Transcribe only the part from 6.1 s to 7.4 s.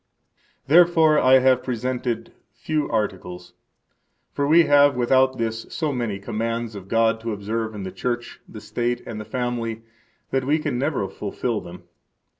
commands of God to